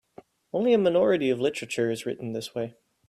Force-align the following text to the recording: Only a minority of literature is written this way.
Only 0.51 0.73
a 0.73 0.79
minority 0.79 1.29
of 1.29 1.39
literature 1.39 1.91
is 1.91 2.07
written 2.07 2.33
this 2.33 2.55
way. 2.55 2.73